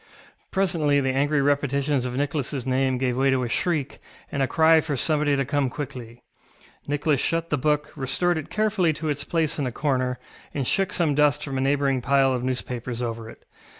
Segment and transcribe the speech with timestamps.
[0.49, 3.99] Presently the angry repetitions of NicholasŌĆÖ name gave way to a shriek,
[4.31, 6.23] and a cry for somebody to come quickly.
[6.87, 10.17] Nicholas shut the book, restored it carefully to its place in a corner,
[10.55, 13.45] and shook some dust from a neighbouring pile of newspapers over it.